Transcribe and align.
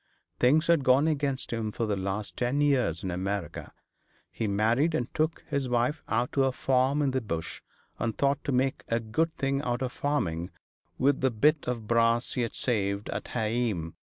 Things 0.39 0.65
had 0.65 0.83
gone 0.83 1.07
against 1.07 1.53
him 1.53 1.71
for 1.71 1.85
the 1.85 1.95
last 1.95 2.35
ten 2.35 2.59
years 2.59 3.03
in 3.03 3.11
America. 3.11 3.71
He 4.31 4.47
married 4.47 4.95
and 4.95 5.13
took 5.13 5.45
his 5.47 5.69
wife 5.69 6.01
out 6.09 6.31
to 6.31 6.45
a 6.45 6.51
farm 6.51 7.03
in 7.03 7.11
the 7.11 7.21
Bush, 7.21 7.61
and 7.99 8.17
thought 8.17 8.43
to 8.45 8.51
make 8.51 8.81
a 8.87 8.99
good 8.99 9.37
thing 9.37 9.61
out 9.61 9.83
of 9.83 9.91
farming 9.91 10.49
with 10.97 11.21
the 11.21 11.29
bit 11.29 11.67
of 11.67 11.85
brass 11.85 12.33
he'd 12.33 12.55
saved 12.55 13.09
at 13.09 13.25
heeam. 13.35 13.93